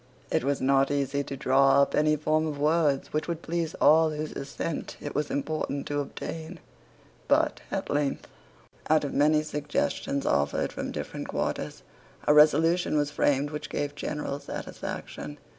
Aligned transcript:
It 0.31 0.43
was 0.43 0.59
not 0.59 0.89
easy 0.89 1.23
to 1.25 1.37
draw 1.37 1.79
up 1.83 1.93
any 1.93 2.15
form 2.15 2.47
of 2.47 2.57
words 2.57 3.13
which 3.13 3.27
would 3.27 3.43
please 3.43 3.75
all 3.75 4.09
whose 4.09 4.31
assent 4.31 4.97
it 4.99 5.13
was 5.13 5.29
important 5.29 5.85
to 5.89 5.99
obtain; 5.99 6.59
but 7.27 7.61
at 7.69 7.87
length, 7.87 8.27
out 8.89 9.03
of 9.03 9.13
many 9.13 9.43
suggestions 9.43 10.25
offered 10.25 10.71
from 10.73 10.91
different 10.91 11.27
quarters, 11.27 11.83
a 12.27 12.33
resolution 12.33 12.97
was 12.97 13.11
framed 13.11 13.51
which 13.51 13.69
gave 13.69 13.93
general 13.93 14.39
satisfaction. 14.39 15.37